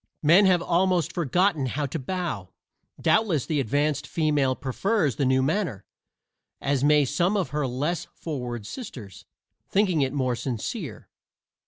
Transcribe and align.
Men 0.23 0.47
have 0.47 0.63
almost 0.63 1.13
forgotten 1.13 1.67
how 1.67 1.85
to 1.85 1.99
bow. 1.99 2.49
Doubtless 2.99 3.45
the 3.45 3.59
advanced 3.59 4.07
female 4.07 4.55
prefers 4.55 5.17
the 5.17 5.25
new 5.27 5.43
manner, 5.43 5.85
as 6.59 6.83
may 6.83 7.05
some 7.05 7.37
of 7.37 7.49
her 7.49 7.67
less 7.67 8.05
forward 8.15 8.65
sisters, 8.65 9.25
thinking 9.69 10.01
it 10.01 10.11
more 10.11 10.35
sincere. 10.35 11.07